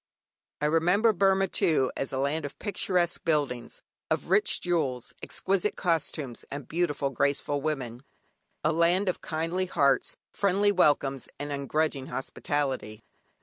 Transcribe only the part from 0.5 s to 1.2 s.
I remember